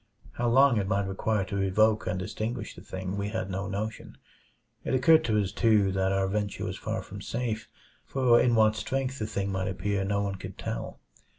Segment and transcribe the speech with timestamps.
[0.31, 4.17] How long it might require to evoke and extinguish the thing, we had no notion.
[4.83, 7.69] It occurred to us, too, that our venture was far from safe;
[8.07, 10.97] for in what strength the thing might appear no one could tell.